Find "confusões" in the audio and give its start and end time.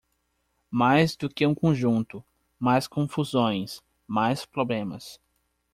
2.87-3.83